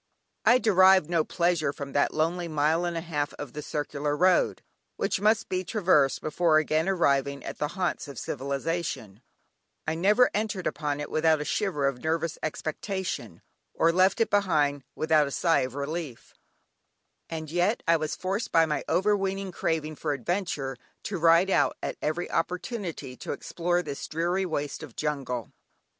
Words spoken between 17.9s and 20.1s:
was forced by my overweening craving